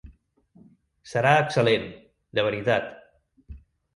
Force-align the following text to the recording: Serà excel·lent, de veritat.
Serà 1.09 1.33
excel·lent, 1.41 1.85
de 2.39 2.45
veritat. 2.47 2.89